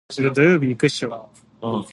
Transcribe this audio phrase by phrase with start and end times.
[0.01, 1.83] 您已超速